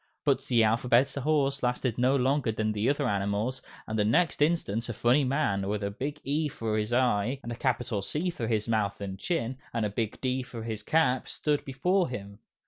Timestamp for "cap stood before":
10.81-12.09